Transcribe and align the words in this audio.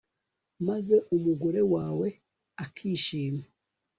maze 0.67 0.95
umugore 1.15 1.61
wawe 1.73 2.07
akishima 2.63 3.43